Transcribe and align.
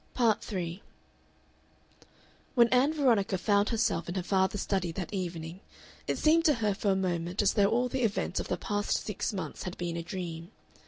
Part 0.15 0.41
3 0.43 0.81
When 2.55 2.69
Ann 2.69 2.91
Veronica 2.91 3.37
found 3.37 3.69
herself 3.69 4.09
in 4.09 4.15
her 4.15 4.23
father's 4.23 4.61
study 4.61 4.91
that 4.93 5.13
evening 5.13 5.59
it 6.07 6.17
seemed 6.17 6.43
to 6.45 6.55
her 6.55 6.73
for 6.73 6.89
a 6.89 6.95
moment 6.95 7.43
as 7.43 7.53
though 7.53 7.69
all 7.69 7.87
the 7.87 8.01
events 8.01 8.39
of 8.39 8.47
the 8.47 8.57
past 8.57 9.05
six 9.05 9.31
months 9.31 9.61
had 9.61 9.77
been 9.77 9.95
a 9.95 10.01
dream. 10.01 10.49